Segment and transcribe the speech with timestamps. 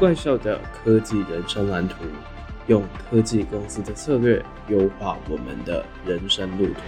[0.00, 1.96] 怪兽的科技人生蓝图，
[2.68, 6.80] 用科技公司的策略优化我们的人生路途。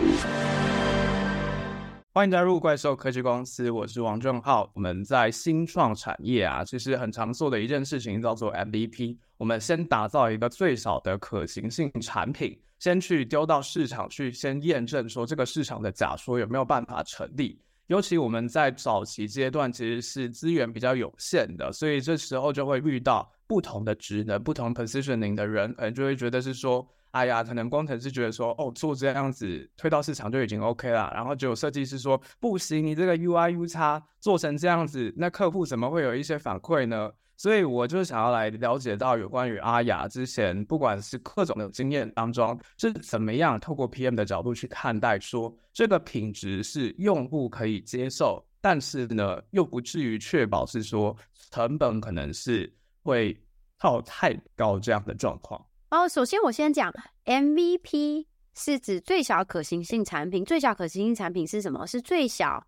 [2.14, 4.70] 欢迎加入怪兽科技公司，我是王正浩。
[4.72, 9.18] 我们在新创产业啊，其实很常做的一件事情叫做 MVP。
[9.36, 17.60] 我们先打造一个最小的可行性产品，先去丢到市场去，先验证说这个市场的假说有没有办法成立。
[17.92, 37.10] 尤其我们在早期阶段其实是资源比较有限的，所以这时候就会遇到不同的职能、不同 positioning 的人，可能就会觉得是说，哎呀，可能工程师觉得说，哦，做这样子推到市场就已经 OK 了，然后就有设计师说，不行，你这个 UI U 差做成这样子，那客户怎么会有一些反馈呢？
[37.36, 51.16] 所以我就想要来了解到有关于阿雅之前，不管是各种的经验当中，是怎么样透过 PM 的角度去看待说这个品质是用户可以接受，但是呢又不至于确保是说
[51.50, 52.72] 成本可能是
[53.02, 53.36] 会
[53.78, 55.60] 套太高这样的状况。
[55.90, 56.92] 哦，首先我先讲
[57.24, 61.86] MVP 是指最小可行性产品，最小可行性产品是什么？
[61.86, 62.64] 是最小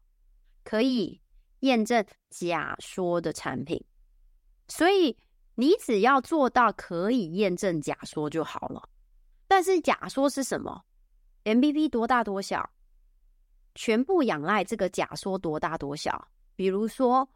[0.64, 1.20] 可以
[1.60, 3.80] 验证假说的产品。
[4.68, 5.16] 所以
[5.54, 8.88] 你只要做到可以验证假说就好了。
[9.46, 10.84] 但是假说是什么
[11.44, 12.70] ？MVP 多大多小，
[13.74, 16.28] 全部仰赖这个假说多大多小。
[16.56, 17.28] 比如说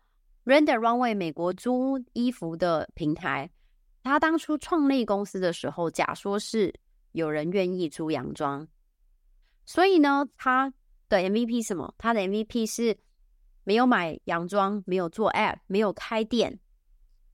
[0.45, 3.51] ，Render Runway 美国租衣服的平台，
[4.03, 6.73] 他当初创立公司的时候，假说是
[7.13, 8.67] 有人愿意租洋装。
[9.67, 10.73] 所以呢，他
[11.09, 11.95] 的 MVP 什么？
[11.99, 12.99] 他的 MVP 是
[13.65, 16.59] 没有买洋装，没有做 App，没有开店。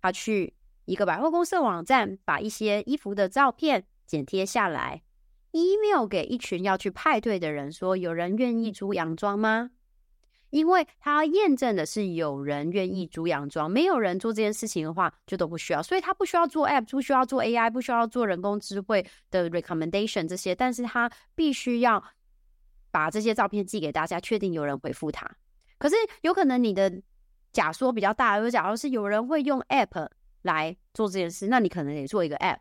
[0.05, 0.53] 他去
[0.85, 5.03] 一个百货公司的网站，把一些衣服的照片剪贴下来
[5.53, 9.71] ，email 给一群要去派对的人，说有人愿意租洋装吗？
[10.51, 15.83] 因为他要验证的是有人愿意租洋装，没有人做这件事情的话，就都不需要。
[15.83, 22.05] 所以他不需要做 app，不需要做 AI，不需要做人工智慧的 recommendation 这些，但是他必须要
[22.91, 25.27] 把这些照片寄给大家，确定有人回复他。
[25.79, 27.01] 可是有可能你的。
[27.55, 30.09] 假说比较大，有假如是有人会用 App
[30.43, 32.59] 来做这件事，那你可能得做一个 App。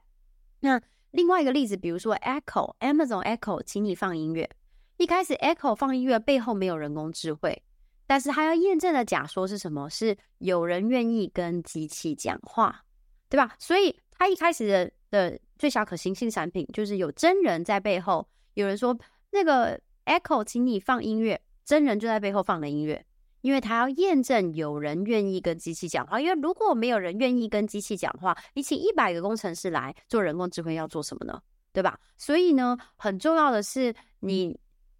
[0.62, 0.80] 那
[1.12, 4.50] 另外一个例子，比如说 Echo，Amazon Echo，请你放音乐。
[4.98, 7.62] 一开始 Echo 放音乐背后没有人工智慧，
[8.06, 9.90] 但是他要验证的假说是什么？
[9.90, 12.86] 是有人愿意跟机器讲话，
[13.28, 13.56] 对吧？
[13.60, 18.98] 所以他一开始的的最小可行性产品就是有真人在背后，有人说
[19.32, 23.04] 那个 Echo，请你放音乐，真人就在背后放的音乐。
[23.44, 31.38] 因为他要验证有人愿意跟机器讲话，因为如果没有人愿意跟机器讲话，你请一百个工程师来做人工智慧要做什么呢？
[31.74, 32.00] 对吧？
[32.18, 34.58] 所以呢，很重要的是你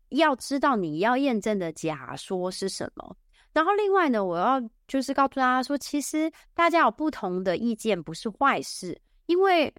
[0.10, 3.16] 要知道你要验证的假说是什么。
[3.54, 9.74] 然后另外呢，我要就是告诉大家说，其实大家有不同的意见不是坏事，因为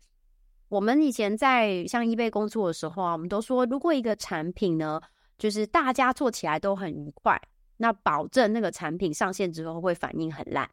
[0.71, 4.99] 我们以前在像 eBay 工作的时候啊，我们都说，如果一个产品呢，
[5.37, 7.39] 就是大家做起来都很愉快。
[7.77, 10.69] 那保证那个产品上线之后会反应很烂，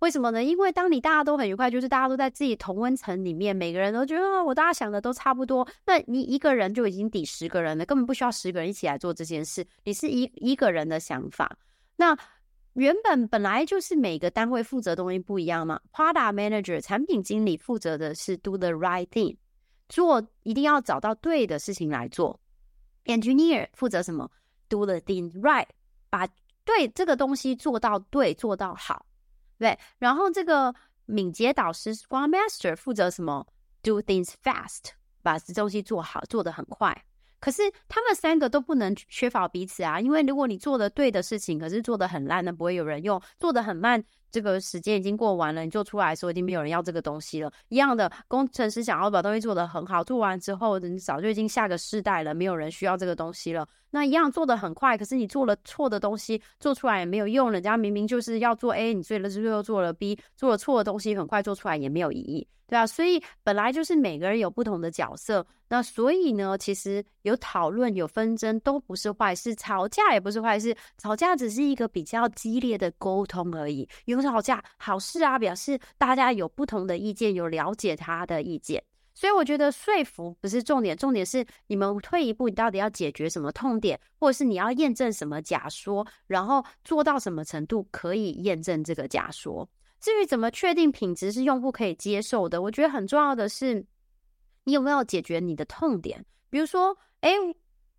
[0.00, 0.42] 为什么呢？
[0.42, 11.56] 因为当你大家都很愉快，就是大家都在自己同温层里面，每个人都觉得啊我大家想的都差不多，那你一个人就已经抵十个人了，根本不需要十个人一起来做这件事，你是一一个人的想法。
[11.96, 12.16] 那
[12.74, 19.36] 原本本来就是每个单位负责东西不一样嘛，Product Manager 产品经理负责的是 Do the right thing，
[19.88, 22.40] 做一定要找到对的事情来做
[23.04, 24.28] ，Engineer 负责什么
[24.68, 25.68] ？Do the thing right。
[26.14, 26.28] 把
[26.64, 29.04] 对这个东西做到对，做到好，
[29.58, 29.76] 对。
[29.98, 30.72] 然后这个
[31.06, 33.44] 敏捷导师 Scrum Master 负责什么
[33.82, 34.90] ？Do things fast，
[35.22, 37.04] 把这东西做好，做得很快。
[37.40, 47.52] 可是他们三个都不能缺乏彼此啊，因为如果你做的对的事情，可是做的很烂，那不会有人用；做的很慢，这个时间已经过完了，你做出来的时候已经没有人要这个东西了。
[47.68, 53.64] 一样的，工程师想要把东西做得很好，做完之后，你早就已经下个世代了，没有人需要这个东西了。
[53.90, 57.52] 那一样做得很快，可是你做了错的东西，做出来也没有用。
[57.52, 62.48] 人家明明就是要做 A，你最了最后做了 B，做了错的东西，很快做出来也没有意义。
[62.66, 73.86] 对啊，所以本来就是每个人有不同的角色，那所以呢，其实有讨论、有纷争都不是坏事，吵架也不是坏事，吵架只是一个比较激烈的沟通而已。
[74.06, 78.82] 有吵架好事啊，表示大家有不同的意见，有了解他的意见。
[79.16, 89.68] 所以我觉得说服不是重点，重点是你们退一步，你到底要解决什么痛点，或者是你要验证什么假说，然后做到什么程度可以验证这个假说。
[90.00, 93.86] 至于怎么确定品质是用户可以接受的，我觉得很重要的是，
[94.64, 96.24] 你有没有解决你的痛点？
[96.50, 97.30] 比如说，哎，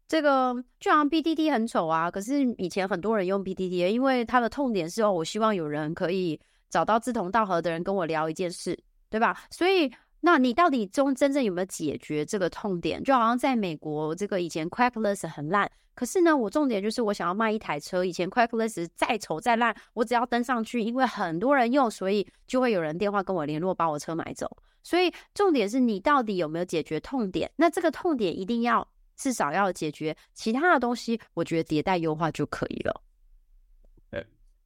[0.08, 8.78] 这个就好像 PTT 很丑啊，可是以前很多人用 PTT，因为它的痛点是哦，我希望有人可以找到志同道合的人跟我聊一件事，
[9.10, 9.38] 对吧？
[9.50, 9.92] 所以。
[10.22, 13.04] 那你到底中真正有没有解决这个痛点？
[13.04, 18.04] 就好像在美国，这个以前 Craigslist 很烂，可是呢，我重点就是我想要卖一台车。
[18.04, 24.50] 以前 Craigslist 再丑再烂，我只要登上去，因为很多人用，所以就会有人电话跟我联络，把我车买走。
[24.82, 27.52] 所以重点是你到底有没有解决痛点？
[27.58, 33.02] 那这个痛点一定要至少要解决，其他的东西我觉得迭代优化就可以了。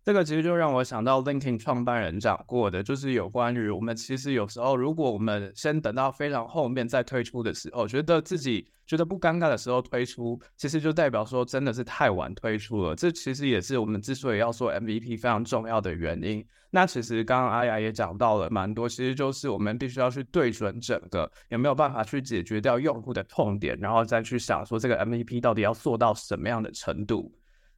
[0.09, 12.95] 这个其实就让我想到 LinkedIn 创办人讲过的，就是有关于我们其实有时候，如果我们先等到非常后面再推出的时候，觉得自己觉得不尴尬的时候推出，其实就代表说真的是太晚推出了。
[12.95, 16.43] 这其实也是我们之所以要说 MVP 非常重要的原因。
[16.71, 27.31] 那其实刚刚阿雅也讲到了蛮多，其实就是我们必须要去对准整个有没有办法去解决掉用户的痛点，然后再去想说这个 MVP 到底要做到什么样的程度。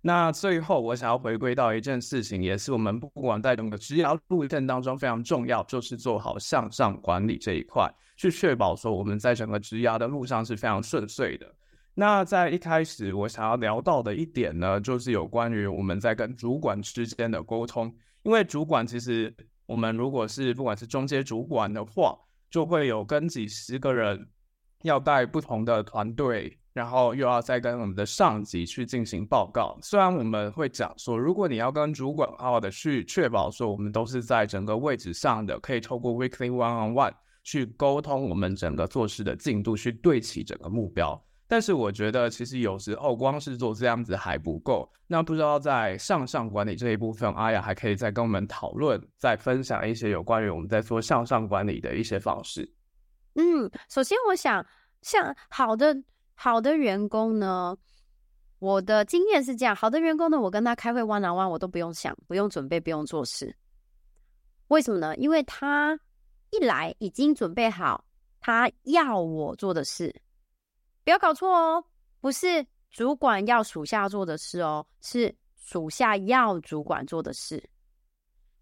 [0.04, 7.88] 那最后，我想要回归到一件事情，也是我们不管在整个职业路线当中非常重要，就是做好向上管理这一块，
[8.18, 11.46] 去确保说我们在整个职涯的路上是非常顺遂的。
[11.94, 17.94] 那在一开始，我想要聊到的一点呢，就是有关于我们在跟主管之间的沟通，
[18.24, 19.32] 因为主管其实
[19.68, 22.18] 我们如果是不管是中阶主管的话，
[22.50, 24.28] 就会有跟几十个人
[24.82, 26.58] 要带不同的团队。
[26.74, 29.78] 然后又要再跟我们的上级去进行报告。
[29.82, 37.14] 虽然我们会讲说，如果你要跟主管好好的去确保说，我们都是在整个位置上的，可以透过 weekly one on one
[37.44, 41.22] 去沟通我们整个做事的进度，去对齐整个目标。
[41.48, 44.90] 但是我觉得，其实有时候光是做这样子还不够。
[45.08, 52.72] 那不知道在向上管理这一部分，阿雅还可以再跟我们讨论，再分享一些有关于我们在做向上管理的一些方式。
[53.36, 54.66] 嗯，首先我想，
[55.02, 55.94] 像好的。
[56.34, 57.78] 好的员工呢，
[58.60, 63.56] 我的经验是这样：好的员工呢，我跟他开会 one on one，我都不用想，不用准备，不用做事。
[64.70, 65.16] 为什么呢？
[65.18, 66.00] 因为他
[66.50, 68.04] 一来已经准备好
[68.40, 70.14] 他要我做的事。
[71.04, 71.84] 不要搞错哦，
[72.20, 77.64] 不是主管要属下做的事哦，是属下要主管做的事。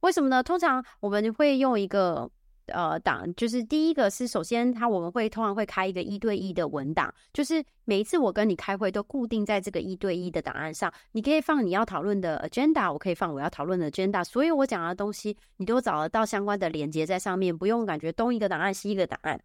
[0.01, 0.44] 为什么呢？
[0.44, 2.30] 通常我们会用一个。
[2.69, 19.39] 呃，档就是第一个是，首先他我们会通常会开一个一对一的文档，就是每一次我跟你开会都固定在这个一对一的档案上，你可以放你要讨论的 agenda，我可以放我要讨论的 agenda，所有我讲的东西你都找得到相关的连接在上面，不用感觉东一个档案西一个档案。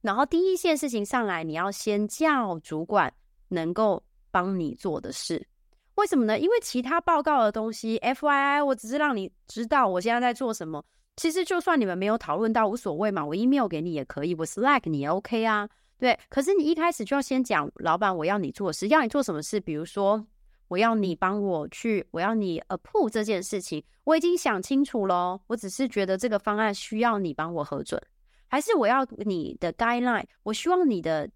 [0.00, 3.12] 然后第一件事情上来，你要先叫主管
[3.48, 5.46] 能够帮你做的事，
[5.94, 6.38] 为什么呢？
[6.38, 10.84] 因为其他报告的东西，FYI，我只是让你知道我现在在做什么。
[11.16, 15.68] 其实就算你们没有讨论到，无所谓嘛，我 email 给你也可以，我 Slack 你也 OK 啊，
[15.98, 16.18] 对。
[16.28, 19.60] 可是你一开始就要先讲，老板我要你做事，要你做什么事？
[19.60, 20.26] 比如说
[20.68, 28.00] 我要你帮我去，我要你 approve 这件事情，我已经想清楚了，我只是觉得这个方案需要你帮我核准，
[28.48, 31.30] 还是我要你的 guideline，我希望你的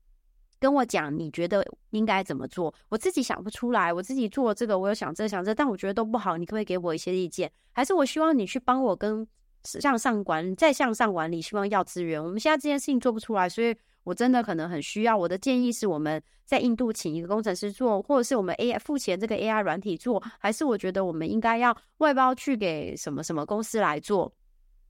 [0.59, 2.75] 跟我讲，你觉得应该怎么做？
[2.89, 7.53] 我自己想不出来，我自己做这个，我有想这想这，但我觉得都不好，你可不可以给我一些意见？
[7.73, 9.25] 还是我希望你去帮我跟
[9.65, 12.23] 向上管理，再向上管理，希望要资源。
[12.23, 15.17] 我们现在这件事情做不出来，所以我真的可能很需要。
[15.17, 24.33] 我的建议是，我们在印度请一个工程师做，或者是我们 AI 付钱这个 AI 软体做，还是我觉得我们应该要外包去给什么什么公司来做？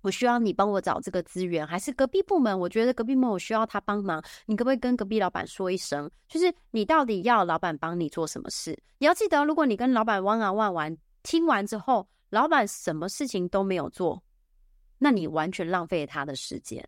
[0.02, 2.56] 我需要你帮我找这个资源，还是隔壁部门？
[2.56, 6.08] 我觉得隔壁部门我需要他帮忙，你可不可以跟隔壁老板说一声？
[6.28, 8.78] 就是你到底要老板帮你做什么事？
[8.98, 14.22] 你要记得，如果你跟老板 one on one 完，听完之后，老板什么事情都没有做。
[14.98, 16.86] 那你完全浪费了他的时间，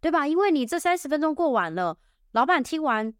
[0.00, 0.26] 对吧？
[0.26, 1.98] 因为你这三十分钟过完了，
[2.32, 3.12] 老板听完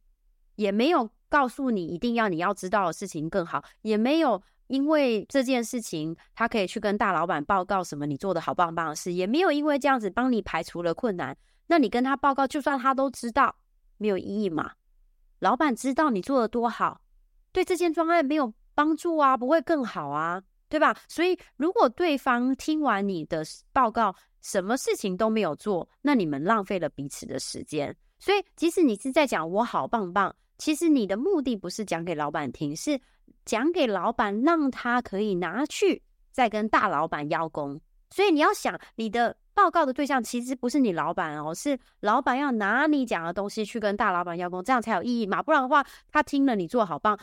[0.57, 11.37] 也没有告诉你一定要你要知道的事情更好，也没有因为这件事情他可以去跟大老板报告什么你做的好棒棒的事，也没有因为这样子帮你排除了困难。
[11.69, 13.57] 那你跟他报告，就算他都知道，
[13.97, 14.73] 没有意义嘛？
[15.41, 17.01] 老板知道你做的多好，
[17.53, 20.43] 对这件专案没有帮助啊，不会更好啊。
[20.69, 20.97] 对吧？
[21.09, 23.43] 所以如果对方听完你的
[23.73, 27.95] 报告，什么事情都没有做，那你们浪费了彼此的时间。
[28.19, 32.99] 所以即使你是在讲我好棒棒，其实你的目的不是讲给老板听，是
[33.45, 37.81] 讲给老板，让他可以拿去再跟大老板邀功。
[38.11, 45.43] 所以你要想，你的报告的对象其实不是你老板哦，是老板要拿你讲的东西去跟大老板邀功，这样才有意义嘛。
[45.43, 47.19] 不然的话，他听了你做好棒，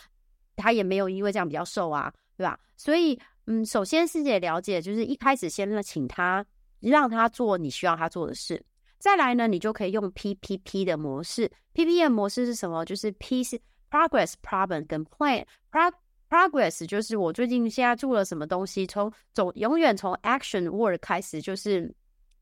[0.55, 2.59] 他也没有因为这样比较瘦啊，对吧？
[2.75, 3.19] 所以。
[3.45, 6.45] 嗯，首先师姐了解，就是一开始先请他，
[6.79, 8.63] 让他做你需要他做的事。
[8.97, 11.51] 再来呢，你就可以用 PPP 的模式。
[11.73, 12.85] PPP 的模式是什么？
[12.85, 13.59] 就是 P 是
[13.91, 15.45] Progress、Problem 跟 Plan。
[15.69, 15.91] Pro
[16.29, 21.93] progress 就是我最近现在做了什么东西，从总永远从 action word 开始，就是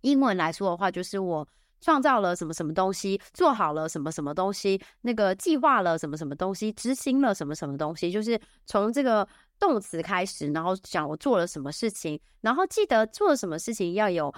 [0.01, 1.47] 英文来说的话，就是我
[1.81, 9.27] 创造了什么什么东西，做好了什么什么东西，那个计划了什么什么东西，执行了什么什么东西，就是从这个
[9.61, 14.33] 动词开始，然后讲我做了什么事情，然后记得做了什么事情要有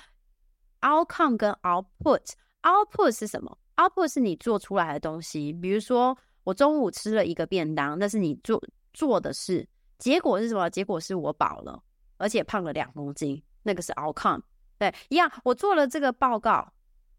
[0.81, 2.33] outcome 跟 output。
[2.61, 8.61] output 是什么？output 是你做出来的东西，比如说我中午吃了一个便当，那是你做。
[8.95, 10.69] 做的事，结果是什么？
[10.69, 11.81] 结果是我饱了，
[12.17, 14.39] 而且胖了两公斤，那个是 outcome。
[14.77, 16.71] 对，一样，我做了这个报告，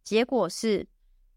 [0.04, 0.86] 结果是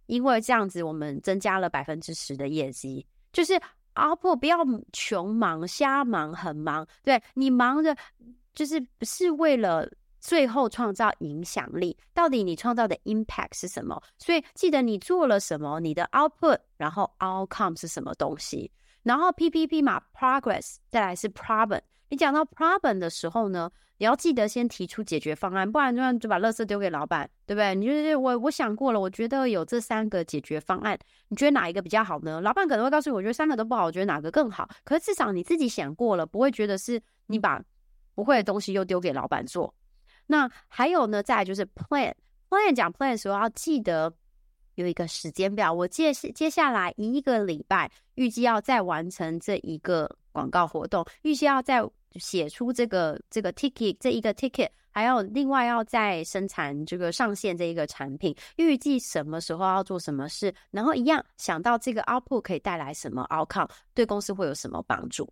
[0.06, 3.08] 因为这样子，我们增加了百分之十的业绩。
[3.34, 3.60] 就是
[3.98, 4.60] output，不要
[4.94, 6.88] 穷忙、瞎忙、很忙。
[7.04, 7.96] 对，你忙着，
[8.54, 9.90] 就是是为了
[10.20, 11.98] 最后创造影响力。
[12.14, 14.02] 到底你创造的 impact 是什么？
[14.18, 18.72] 所以记得你做了什么，你的 output，然后 outcome 是什么东西。
[19.04, 21.82] 然后 PPP 嘛，progress，再来是 problem。
[22.10, 27.74] 你讲到 problem 的时候呢，你要记得先提出解决方案，不然就就把垃圾丢给老板，对不对？
[27.76, 30.98] 你就是我，我想过了，我觉得有这三个解决方案，
[31.30, 32.40] 你觉得哪一个比较好呢？
[32.42, 34.70] 老板可能会告诉你，我觉得三个都不好，我觉得哪个更好。
[34.84, 37.62] 可是至少你自己想过了，不会觉得是你把
[38.16, 39.74] 不会的东西又丢给老板做。
[40.28, 42.14] 那还有呢，再来就是 plan，plan
[42.50, 44.14] plan 讲 plan 的时候要记得。
[44.76, 51.82] 有一个时间表，我接接下来一个礼拜预计要再完成这一个广告活动，预计要再
[52.18, 65.28] 写出这个这个 ticket 这一个 ticket，还有另外要再生产这个上线这一个产品，预计什么时候要做什么事，然后一样想到这个 output 可以带来什么 outcome，对公司会有什么帮助。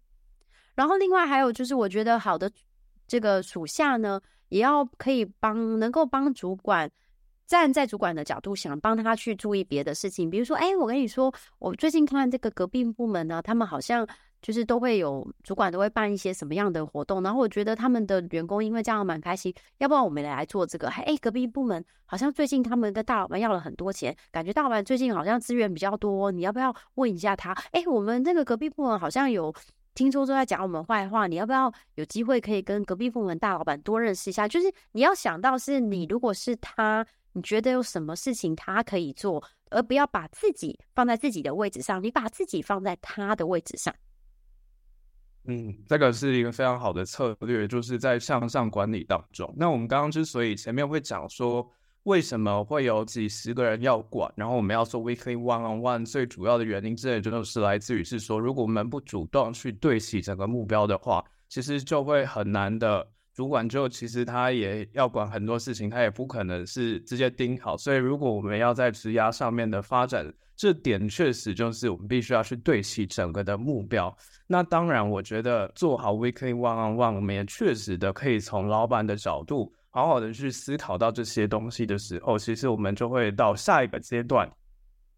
[0.73, 2.51] 然后另外还有就是，我觉得好的
[3.07, 4.19] 这个属下呢，
[4.49, 6.89] 也要可以帮能够帮主管。
[7.47, 14.03] 站在主管的角度，想帮他去注意别的事情，比如说，哎，我跟你说，我最近看这个隔壁部门呢，他们好像
[14.45, 20.87] 就是都会有主管都会办一些什么样的活动，然后我觉得他们的员工因为这样蛮开心，要不然我们来做这个？
[20.89, 27.53] 哎，隔壁部门好像最近他们跟大老板要了很多钱，感觉大老板最近好像资源比较多，你要不要问一下他？
[27.71, 29.51] 哎，我们这个隔壁部门好像有
[29.95, 34.47] 听说都在讲我们坏话，你要不要有机会可以跟隔壁部门大老板多认识一下？
[34.47, 37.03] 就是你要想到是你如果是他。
[37.37, 43.93] 你觉得有什么事情他可以做，而不要把自己放在自己的位置上，你把自己放在他的位置上。
[45.47, 49.53] 嗯，这个是一个非常好的策略，就是在向上管理当中。
[49.57, 51.69] 那我们刚刚之所以前面会讲说，
[52.03, 63.07] 为什么会有几十个人要管，然后我们要做 weekly one on one，最主要的原因，这就是来自于是说，如果我们不主动去对齐整个目标的话，其实就会很难的。
[63.35, 67.75] 主管就其实他也要管很多事情，他也不可能是直接盯好。
[67.75, 74.15] 所以如果我们要在职涯上面的发展，这点确实就是我们必须要去对齐整个的目标。
[74.47, 84.49] 那当然，我觉得做好 weekly one on one，我们也确实的可以从老板的角度好好的去思考到这些东西的时候，其实我们就会到下一个阶段，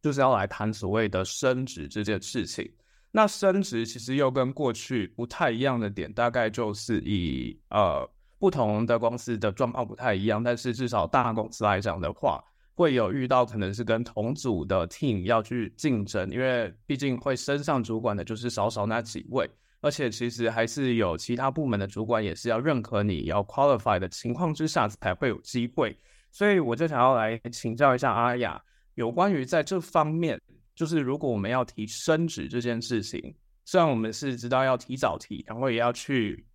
[0.02, 2.72] 就是要来谈所谓的升职这件事情。
[3.12, 12.44] 那升职其实又跟过去不太一样的点，大概就是以呃不同的公司的状况不太一样，但是至少大公司来讲的话，
[12.78, 19.50] 会有遇到可能是跟同组的 team 要去竞争，因为毕竟会升上主管的就是少少那几位，
[19.82, 25.98] 而且其实还是有其他部门的主管也是要认可你要 qualify 的情况之下才会有机会，
[26.32, 28.62] 所以我就想要来请教一下阿雅，
[28.94, 30.40] 有关于在这方面。
[30.76, 33.34] 就是如果我们要提升职这件事情，
[33.66, 36.46] 虽然我们是知道要提早提，然后也要去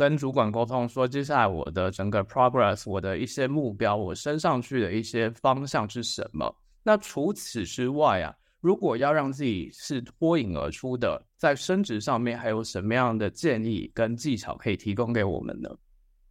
[0.00, 6.50] 跟主管沟通，说接下来我的整个 progress，我的一些目标，我升上去的一些方向是什么。
[6.82, 15.68] 那除此之外啊，如果要让自己是脱颖而出的，在升职上面还有什么样的建议跟技巧可以提供给我们呢？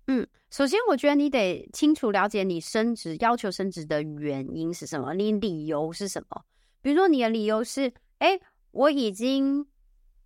[0.07, 6.41] 嗯，首先我觉得你得清楚了解你升职要求升职的原因是什么，你理由是什么。
[6.81, 8.39] 比如说你的理由是，哎，
[8.71, 9.67] 我已经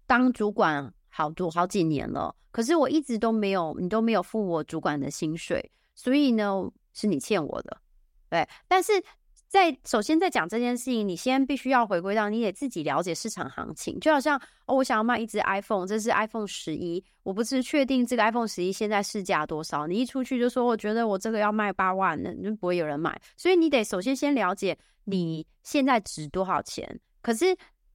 [0.08, 7.78] 当主管好多好几年了，可是我一直都没有，你都没有付我主管的薪水，所以呢，是你欠我的，
[8.32, 8.48] 对。
[8.68, 8.92] 但是
[9.48, 24.76] 在首先在讲这件事情，你先必须要回归到你得自己了解市场行情，就好像哦，我想要卖一支 iPhone，这是 iPhone 十一，我不是确定这个 iPhone 十一现在市价多少，你一出去就说我觉得我这个要卖八万，那就不会有人买，所以你得首先先了解。
[25.06, 26.98] 你现在值多少钱？
[27.22, 27.54] 可是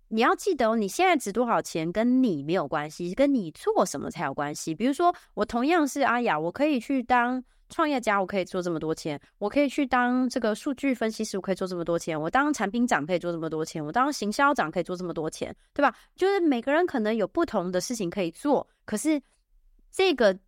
[0.08, 4.74] 你要记得哦，你现在值多少钱跟你没有关系，跟你做什么才有关系。
[4.74, 15.94] 比如说，我同样是阿雅，我可以去当创业家，我可以做这么多钱；我可以去当这个数据分析师，我可以做这么多钱；我当产品长可以做这么多钱；我当行销长可以做这么多钱，对吧？
[16.16, 19.20] 就是每个人可能有不同的事情可以做，可是
[19.90, 20.38] 这个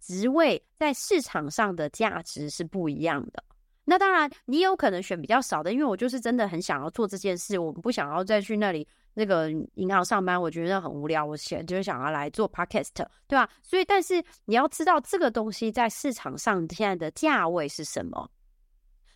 [0.00, 3.44] 职位在市场上的价值是不一样的。
[3.84, 8.86] 那当然，你有可能选比较少的，因为我就是真的很想要做这件事，我不想要再去那里。
[9.16, 11.24] 那个银行上班，我觉得很无聊。
[11.24, 12.88] 我想就是想要来做 podcast，
[13.28, 13.48] 对吧？
[13.62, 18.28] 所以，但是你要知道这个东西在市场上现在的价位是什么。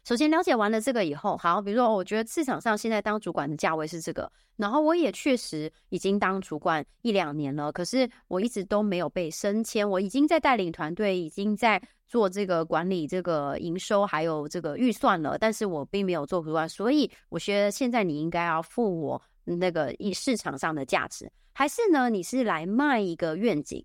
[0.05, 9.91] 首先了解完了这个以后，好，比如说，我觉得市场上现在当主管的价位是这个，然后我也确实已经当主管一两年了，可是我一直都没有被升迁。
[9.91, 19.23] 我已经在带领团队，已经在做这个管理、这个营收还有这个预算了，但是我并没有做主管，所以我觉得现在你应该要付我。
[19.51, 22.11] 那个以市场上的价值，还是呢？
[22.11, 23.83] 你是来卖一个愿景，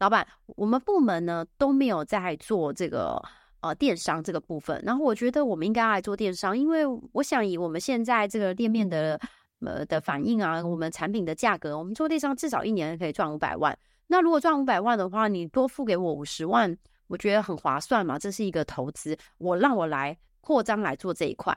[0.00, 3.22] 老板，我们部门呢都没有在做这个
[3.60, 4.82] 呃电商这个部分。
[4.84, 6.82] 然后我觉得我们应该要来做电商，因为
[7.12, 9.16] 我想以我们现在这个店面的
[9.60, 13.78] 呃的反应啊，我们产品的价格，我们做电商至少一年可以赚五百万。
[14.08, 16.76] 那如果赚五百万的话，你多付给我五十万，
[17.12, 18.18] 我觉得很划算嘛。
[18.18, 21.54] 这是一个投资，我让我来扩张来做这一块。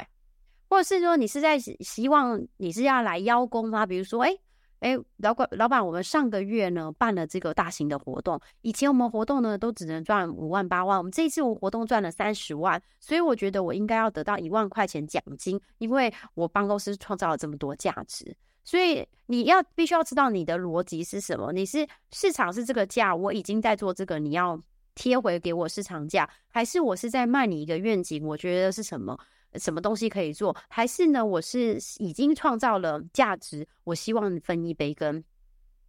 [0.67, 3.85] 或者是说你是在希望你是要来邀功吗？
[3.85, 4.37] 比如说，哎
[4.79, 18.35] 哎，老板老板，我们上个月呢办了这个大型的活动，以前我们活动呢都只能赚五万八万，我们这一次我活动赚了三十万，所以我觉得我应该要得到一万块钱奖金，因为我帮公司创造了这么多价值。
[18.63, 21.53] 所以你要必须要知道你的逻辑是什么？
[21.53, 24.59] 你是市场是这个价，我已经在做这个，你要
[24.95, 28.25] 贴回给我市场价，还是我是在卖你一个愿景？
[28.25, 29.19] 我觉得是什么？
[29.55, 30.55] 什么东西可以做？
[30.67, 31.25] 还是呢？
[31.25, 35.23] 我是已经创造了价值，我希望分一杯羹。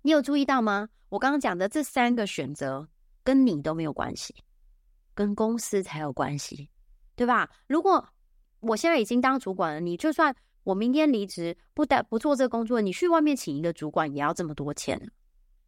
[0.03, 0.89] 你有注意到吗？
[1.09, 2.89] 我刚刚讲的这三个选择
[3.25, 4.35] 跟你都没有关系，
[5.15, 6.69] 跟公司才有关系，
[7.17, 7.51] 对吧？
[7.67, 8.07] 如果
[8.61, 15.11] 我现在已经当主管了，你就算我明天离职，不带不做这个工作，你去外面请一个主管也要这么多钱。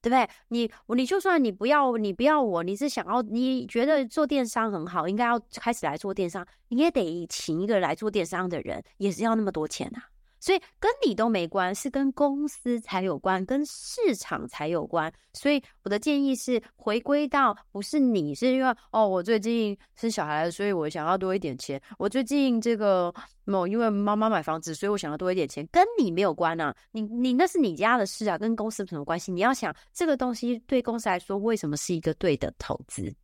[0.01, 0.29] 对不对？
[0.49, 10.18] 你你就算你不要你不要我，你是想要你觉得做电商很好，应该要开始来做电商，你也得请一个来做电商的人，也是要那么多钱啊。
[10.41, 15.13] 所以跟你都没关，是跟公司才有关，跟市场才有关。
[15.33, 21.81] 所以我的建议是回归到不是你，是因为哦，我最近生小孩了，所以我想要多一点钱。
[21.99, 23.13] 我最近这个
[23.45, 26.75] 某因为妈妈买房子，所以我想要多一点钱，跟你没有关啊。
[26.93, 29.31] 你你那是你家的事啊，跟公司有什么关系？
[29.31, 33.15] 你要想这个东西对公司来说，为什么是一个对的投资？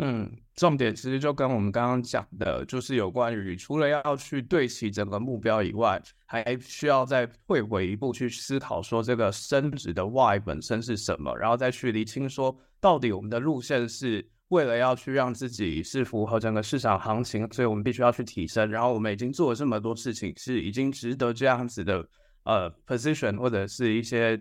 [0.00, 22.08] 嗯，重点其实就跟我们刚刚讲的，就是有关于除了要去对齐整个目标以外，还需要再退回一步去思考，说这个升值的 why 本身是什么，然后再去厘清说，到底我们的路线是为了要去让自己是符合整个市场行情，所以我们必须要去提升，然后我们已经做了这么多事情，是已经值得这样子的
[22.44, 24.40] 呃 position 或者是一些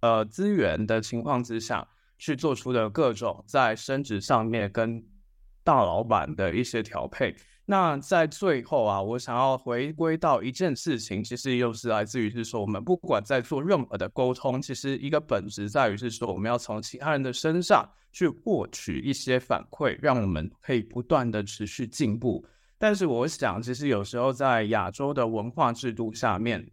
[0.00, 1.86] 呃资源的情况之下。
[2.18, 5.02] 去做出的各种在升职上面跟
[5.62, 7.34] 大老板的一些调配。
[7.68, 22.46] 那在最后啊，我想要回归到一件事情，其实又是来自于是说，我们不管在做任何的沟通，其实一个本质在于是说，我们要从其他人的身上去获取一些反馈，让我们可以不断的持续进步。
[22.78, 26.70] 但是我想，其实有时候在亚洲的文化制度下面。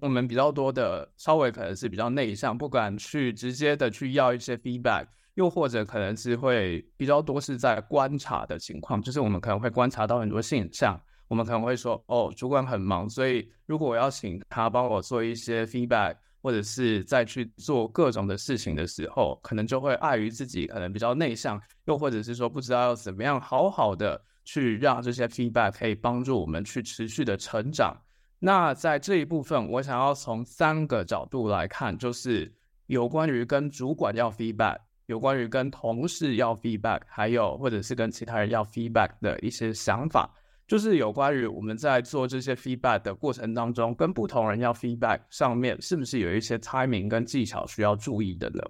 [0.00, 27.96] 我们比较多的稍微可能是比较内向，不敢去直接的去要一些 feedback，又或者可能是会比较多是在观察的情况，就是我们可能会观察到很多现象，我们可能会说，哦，主管很忙，所以如果我要请他帮我做一些 feedback，或者是再去做各种的事情的时候，可能就会碍于自己可能比较内向，又或者是说不知道要怎么样好好的去让这些 feedback 可以帮助我们去持续的成长。
[28.44, 32.52] 那在这一部分，我想要从三个角度来看，就是
[32.86, 40.28] 有关于跟主管要 feedback，有关于跟同事要 feedback，还有或者是跟其他人要 feedback 的一些想法，
[40.66, 48.60] 就是有关于我们在做这些 feedback 的过程当中，跟不同人要 feedback 上面，是不是有一些 timing 跟技巧需要注意的呢？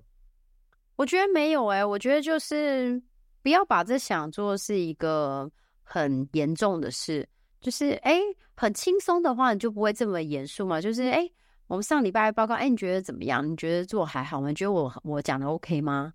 [0.97, 3.03] 我觉得没有哎、我觉得就是
[3.43, 5.51] 不要把这想做是一个
[5.83, 7.27] 很严重的事。
[7.63, 8.21] 就是哎，
[8.55, 10.81] 很轻松的话，你就不会这么严肃嘛。
[10.81, 11.31] 就是哎，
[11.69, 13.49] 我们上礼拜报告，哎，你觉得怎么样？
[13.49, 14.49] 你觉得做还好吗？
[14.49, 16.13] 你觉得我我讲的 OK 吗？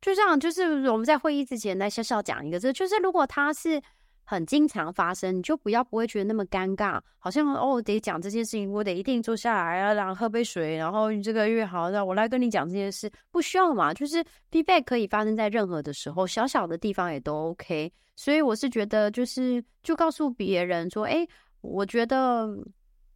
[0.00, 3.82] 就这样，就是我们在会议之前来小小讲一个，这就是如果他是
[4.24, 17.92] 很经常发生，你就不要不会觉得那么尴尬，好像哦得讲这件事情，我得一定坐下来啊，然后喝杯水，然后这个月好，那我来跟你讲这件事，不需要嘛，就是 feedback 可以发生在任何的时候，小小的地方也都 OK。
[18.14, 21.26] 所以我是觉得，就是就告诉别人说，哎，
[21.60, 22.48] 我觉得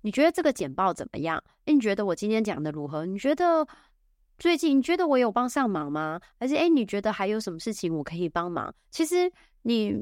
[0.02, 1.42] 你觉得这个简报怎么样？
[1.66, 3.06] 哎，你觉得我今天讲的如何？
[3.06, 3.66] 你觉得
[4.38, 6.20] 最近你觉得我有帮上忙吗？
[6.40, 8.74] 还是哎，你觉得还有什么事情我可以帮忙？
[8.90, 9.30] 其实
[9.62, 9.94] 你。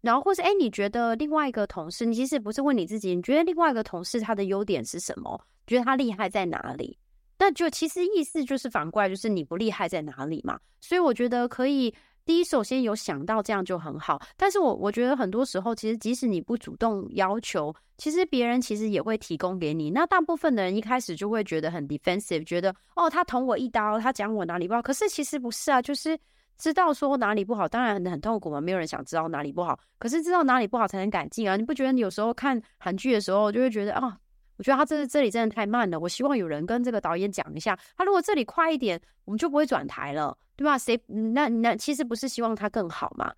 [0.00, 5.38] 然后，或是哎，你觉得另外一个同事，你其实不是问你自己，你觉得另外一个同事他的优点是什么？
[5.66, 6.96] 觉得他厉害在哪里？
[7.38, 10.58] 那就其实意思就是反过来，就是你不厉害在哪里嘛。
[10.80, 14.20] 所以我觉得可以，第一，首先有想到这样就很好。
[14.36, 19.90] 但是我我觉得很多时候，其实即使你不主动要求，其实别人其实也会提供给你。
[19.90, 24.80] 那大部分的人一开始就会觉得很 defensive，觉得哦，他捅我一刀，他讲我哪里不好。
[24.80, 26.18] 可是其实不是啊，就是。
[26.60, 29.78] 知道说哪里不好，当然很痛苦嘛，没有人想知道哪里不好。
[29.98, 31.56] 可是知道哪里不好才能改进啊！
[31.56, 34.16] 你不觉得你有时候看韩剧的时候，就会觉得啊，
[34.58, 35.98] 我觉得他这这里真的太慢了。
[35.98, 40.76] 我希望有人跟这个导演讲一下，他如果这里快一点，我们就不会转台了，对吧？
[40.76, 43.32] 谁那那其实不是希望他更好嘛？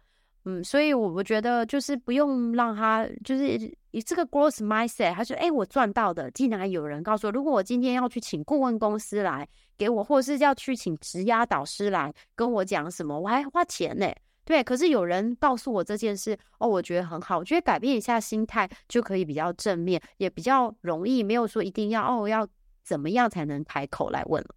[0.45, 3.57] 嗯，所以我我觉得就是不用让他就是
[3.93, 9.49] 以这个 growth mindset，他说，哎，我赚到的，竟然有人告诉我，如果我今天要去请顾问公司来。
[9.79, 14.07] 给我，或是要去请职压导师来跟我讲什么，我还花钱呢。
[14.45, 22.47] 对，可是有人告诉我这件事，哦，我觉得很好，我觉得改变一下心态就可以比较正面，也比较容易，没有说一定要哦，要
[22.85, 24.55] 怎么样才能开口来问了。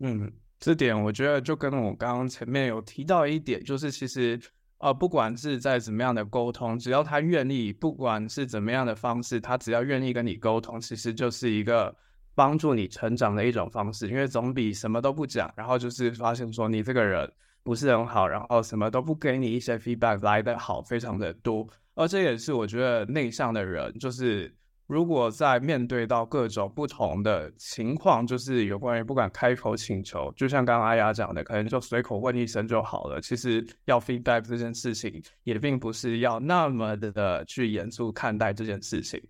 [0.00, 4.40] 嗯，这点我觉得就跟我刚刚前面有提到一点，就是其实
[4.78, 11.94] 呃，不管是在怎么样的沟通，只要他愿意，不管是怎么样的方式，他只要愿意跟你沟通，其实就是一个。
[12.34, 17.28] 帮助你成长的一种方式，因为总比什么都不讲，然后就是发现说你这个人
[17.64, 21.66] 不是很好，然后什么都不给你一些 feedback 来的好，非常的多。
[21.96, 24.54] 而这也是我觉得内向的人，就是
[24.88, 33.20] 如果在面对到各种不同的情况，就是有关于不敢开口请求，就像刚刚阿雅讲的，可能就随口问一声就好了。
[33.20, 39.22] 其实要 feedback 这件事情，也并不是要那么的去严肃看待这件事情。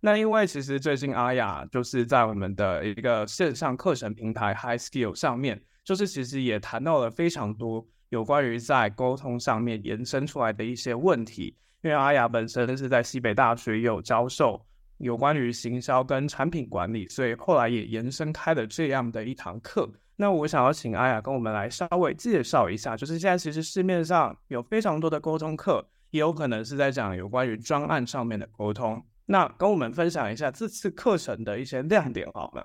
[0.00, 11.54] 那因为其实最近阿雅就是在我们的一个线上课程平台 High Skill 上面，就是其实也谈到了非常多有关于在沟通上面延伸出来的一些问题。
[11.82, 14.64] 因为阿雅本身是在西北大学有教授
[15.02, 19.90] 有关于行销跟产品管理，所以后来也延伸开了这样的一堂课。
[20.14, 29.02] 那我想要请阿雅跟我们来稍微介绍一下，就是现在其实市面上有非常多的沟通课，也有可能是在讲有关于专案上面的沟通。
[29.26, 32.64] 那跟我们分享一下这次课程的一些亮点好吗？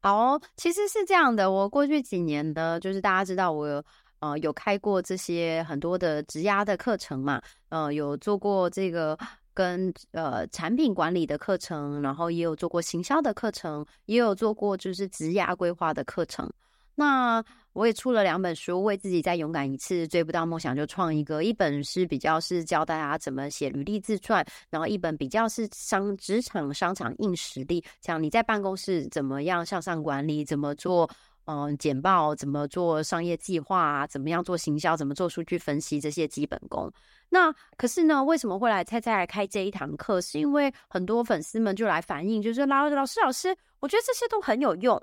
[0.00, 3.84] 好，其实是这样的，我过去几年的，就是大家知道我有
[4.18, 9.16] 呃有开过这些很多的职压的课程嘛，呃有做过这个
[9.54, 16.50] 跟呃产品管理的课程，然后也有做过行销的课程，也有做过就是职涯规划的课程。
[16.94, 21.42] 那我也出了两本书，为自己再勇敢一次，追不到梦想就创一个。
[21.42, 31.08] 一本是比较是教大家怎么写履历自传，然后一本比较是商职场商场硬实力，像你在办公室怎么样向上管理，怎么做
[31.46, 36.90] 嗯、简报，怎么做商业计划啊，怎么样做行销，怎么做数据分析这些基本功。
[37.30, 40.20] 那可是呢，为什么会来菜菜来开这一堂课？
[40.20, 45.02] 是因为很多粉丝们就来反映，就是老老师老师，我觉得这些都很有用。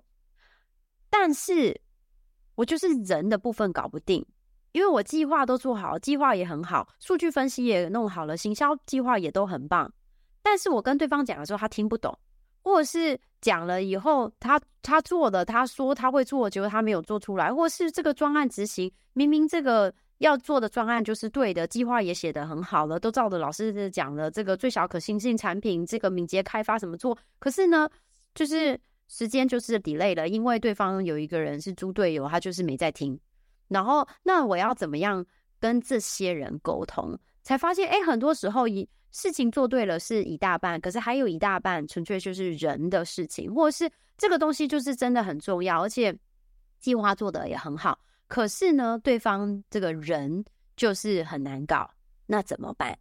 [1.10, 1.82] 但是
[2.56, 4.26] 我就是人的部分搞不定，
[4.72, 9.92] 因为我计划都做好，计划也很好，数据分析也弄好了，行销计划也都很棒。
[10.42, 12.18] 但是我跟对方讲的时候，他听不懂，
[12.62, 27.90] 或者是讲了以后，他他做的，他说他会做，结果他没有做出来，或是这个专案执行，明明这个要做的专案就是对的，计划也写得很好了，都照着老师讲的这个最小可行性产品，这个敏捷开发怎么做，可是呢，
[28.34, 28.80] 就是。
[29.12, 33.20] 时间就是 delay 了，因为对方有一个人是猪队友，他就是没在听。
[33.68, 35.26] 然后，那我要怎么样
[35.60, 37.18] 跟这些人沟通？
[37.42, 46.16] 才发现，哎，很多时候一事情做对了是一大半，可是还有一大半纯粹就是人的事情，或者是这个东西就是真的很重要，而且
[46.80, 48.00] 计划做得也很好。
[48.28, 50.44] 可是呢，对方这个人
[50.76, 51.90] 就是很难搞，
[52.26, 52.98] 那怎么办？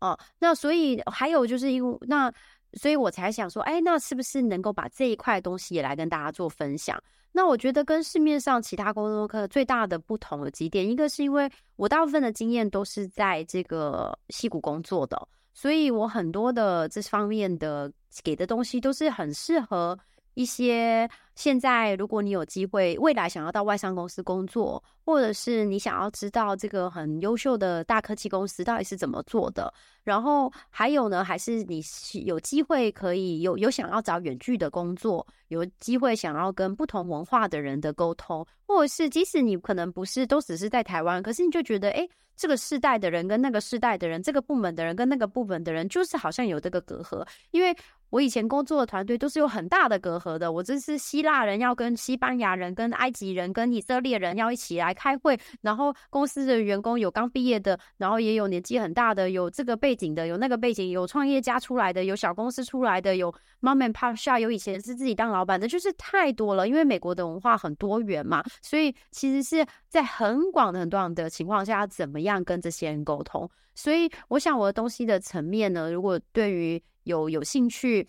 [0.00, 2.32] 哦，那所以还有就是因为那。
[2.74, 6.96] 所以我才想说，哎，那是不是能够把这一块东西也来跟大家做分享？
[7.32, 15.20] 那我觉得跟市面上其他沟通课最大的不同的几点，一个是因为我大部分的经验都是在这个戏谷工作的，
[15.60, 17.92] 所以我很多的这方面的
[18.24, 19.98] 给的东西都是很适合。
[20.40, 29.70] 一些现在，如果你有机会，未来想要到外商公司工作，或者是你想要知道这个很优秀的大科技公司到底是怎么做的，
[30.02, 31.82] 然后还有呢，还是你
[32.24, 47.76] 有机会可以有有想要找远距的工作，有机会想要跟不同文化的人的沟通，或者是即使你可能不是都只是在台湾，可是你就觉得，诶，这个世代的人跟那个世代的人，这个部门的人跟那个部门的人，就是好像有这个隔阂，因为。
[48.10, 50.52] 我以前工作的团队都是有很大的隔阂的。
[50.52, 66.68] 我这是希腊人要跟西班牙人、跟埃及人、跟以色列人要一起来开会，然后公司的员工有刚毕业的，然后也有年纪很大的，有这个背景的，有那个背景，有创业家出来的，有小公司出来的，有 mom and pop shop，有以前是自己当老板的，就是太多了。
[66.68, 73.48] 因为美国的文化很多元嘛，所以其实是在很广很广的情况下，怎么样跟这些人沟通？
[73.74, 78.06] 所以我想我的东西的层面呢，如果对于有有兴趣，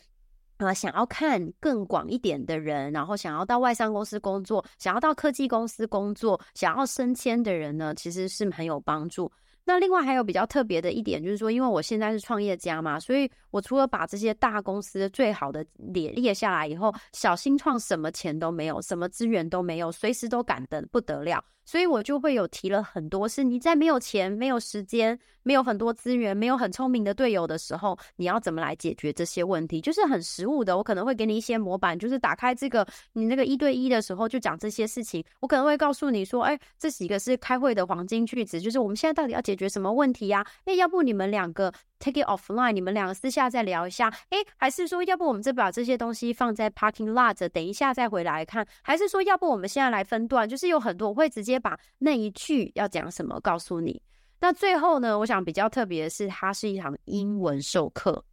[0.57, 9.31] 呃，想要看更广一点的人，然后想要到外商公司工作，想要到科技公司工作，想要升迁的人呢，其实是很有帮助。
[9.65, 29.79] 那另外还有比较特别的一点，就是说，因为我现在是创业家嘛，所以我除了把这些大公司最好的列列下来以后，小新创什么钱都没有，什么资源都没有，随时都赶得不得了，所以我就会有提了很多，是你在没有钱、没有时间、没有很多资源、没有很聪明的队友的时候，你要怎么来解决这些问题？
[29.79, 40.45] 就是很实务的，我可能会给你一些模板，就是打开这个你那个一对一的时候就讲这些事情，我可能会告诉你说，哎，这几个是开会的黄金句子，就是我们现在到底要解解决什么问题呀？
[40.63, 44.07] 哎，要不你们两个 take it offline，你们两个私下再聊一下。
[44.29, 48.65] 哎，还是说要不我们再把这些东西放在 parking lot，等一下再回来看？
[48.81, 50.47] 还是说要不我们现在来分段？
[50.47, 54.01] 就是有很多我会直接把那一句要讲什么告诉你。
[54.39, 58.23] 那最后呢，我想比较特别的是，它是一堂英文授课。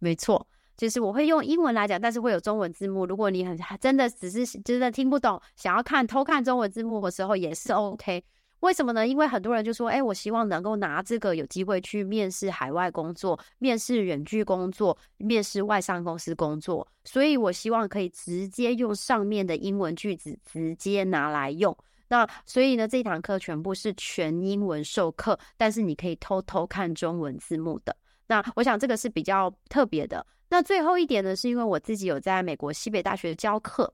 [0.00, 0.44] 没错，
[0.76, 3.06] 就是我会用英文来讲，但是会有中文字幕。
[3.06, 8.24] 如果你很真的只是真的听不懂，想要看偷看中文字幕的时候也是 OK。
[8.62, 9.04] 为什么呢？
[9.04, 21.76] 因为很多人就说：“哎，我希望能够拿这个有机会去面试海外工作、面试远距工作、面试外商公司工作，所以我希望可以直接用上面的英文句子直接拿来用。
[22.06, 27.96] 那所以呢，这堂课全部是全英文授课，但是你可以偷偷看中文字幕的。
[28.28, 30.24] 那我想这个是比较特别的。
[30.50, 33.92] 那最后一点呢，是因为我自己有在美国西北大学教课，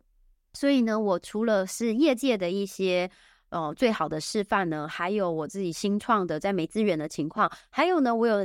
[0.52, 3.10] 所以呢，我除了是业界的一些。
[3.50, 8.36] 呃，最好的示范呢，还有我自己新创的在没资源的情况，还有呢，我有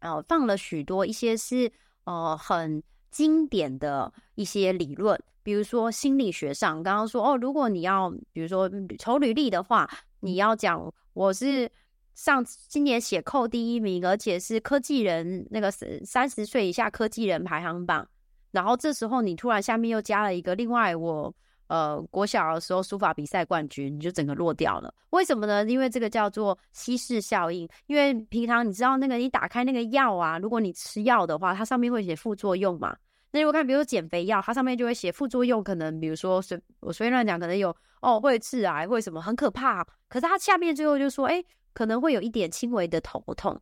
[0.00, 1.70] 呃放了许多一些是
[2.02, 2.82] 呃很
[3.12, 11.70] 经典的一些理论，比如说心理学上，刚刚说哦，如果你要比如说投履历的话，你要讲我是
[12.14, 18.08] 上今年写扣第一名，而且是科技人那个三十岁以下科技人排行榜，
[18.50, 21.32] 然后这时候你突然下面又加了一个另外我。
[21.70, 24.92] 呃，国小的时候书法比赛冠军，你就整个落掉了。
[25.10, 25.64] 为什么呢？
[25.66, 27.68] 因为这个叫做稀释效应。
[27.86, 32.96] 因为平常你知道那个，你打开那个药啊，如果你吃药的话，它上面会写副作用嘛。
[33.30, 39.84] 那如果看，比如说减肥药，它上面就会写副作用，可能比如说随我随便乱讲，可能有哦会致癌，会什么很可怕。
[40.08, 41.40] 可是它下面最后就说，哎，
[41.72, 43.56] 可能会有一点轻微的头痛。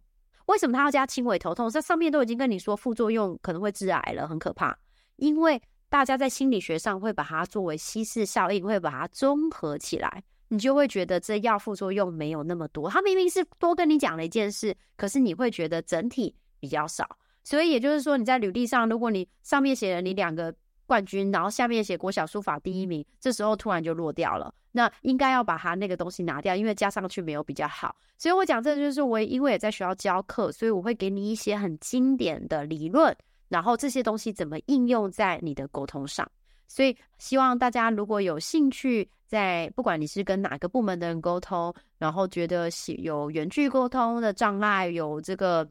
[0.47, 1.71] 为什么它要加轻微头痛？
[1.71, 4.75] 它上面都已经跟你说副作用可能会致癌了，很可怕。
[5.17, 12.91] 因为大家在心理学上会把它作为稀释效应，会把它综合起来，你就会觉得这药副作用没有那么多。
[12.91, 17.09] 它明明是多跟你讲了一件事，可是你会觉得整体比较少。
[17.43, 24.53] 所以也就是说，你在履历上，如果你上面写了你两个冠军，然后下面写国小书法第一名，这时候突然就落掉了。
[24.73, 27.97] 那应该要把它那个东西拿掉，因为加上去没有比较好。
[28.19, 33.17] 所以我讲这就是我因为也在学校教课，所以我会给你一些很经典的理论。
[33.49, 36.31] 然后这些东西怎么应用在你的沟通上？
[36.67, 45.67] 所以希望大家如果有兴趣，在不管你是跟哪个部门的人沟通，然后觉得有远距沟通的障碍，有这个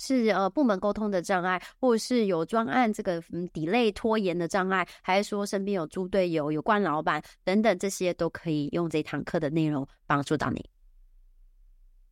[0.00, 10.68] 是呃部门沟通的障碍，或者是有专案这个嗯 delay 拖延的障碍，还是说身边有猪队友、有惯老板等等，这些都可以用这堂课的内容帮助到你。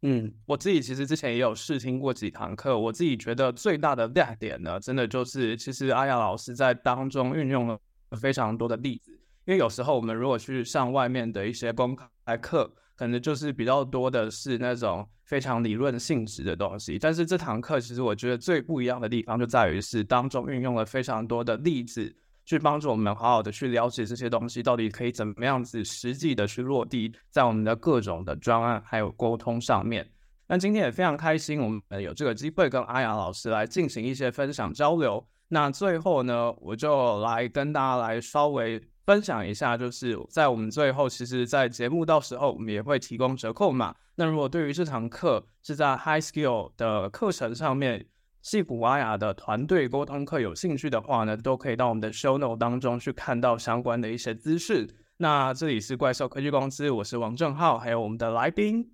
[0.02, 7.78] 嗯，我自己其实之前也有试听过几堂课，我自己觉得最大的亮点呢，真的就是其实阿雅老师在当中运用了
[8.18, 9.12] 非常多的例子。
[9.44, 16.98] 因为有时候我们如果去上外面的一些公开课，可能就是比较多的是那种非常理论性质的东西。
[16.98, 22.14] 但是这堂课其实我觉得最不一样的地方就在于是当中运用了非常多的例子。
[22.50, 30.04] 去帮助我们好好的去了解这些东西到底可以怎么样子实际的去落地在我们的各种的专案还有沟通上面。
[30.48, 35.24] 那今天也非常开心，我们有这个机会跟阿雅老师来进行一些分享交流。
[35.46, 43.94] 那最后呢，我就来跟大家来稍微分享一下，就是在我们最后，其实，在节目到时候我们也会提供折扣码。
[44.16, 48.04] 那如果对于这堂课是在 High Skill 的课程上面，
[48.42, 54.88] 矽谷阿雅的团队沟通课有兴趣的话呢，都可以到我们的 Show Note 当中去看到相关的一些资讯。
[55.18, 58.92] 那这里是怪兽科技公司，我是王正浩，还有我们的来宾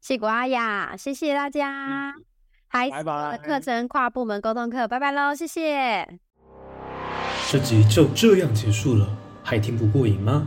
[0.00, 2.14] 戏骨阿雅，谢谢大家。
[2.70, 6.18] High Skill 的课程跨部门沟通课，拜拜喽，谢谢。
[7.50, 9.06] 这集就这样结束了，
[9.42, 10.46] 还听不过瘾吗？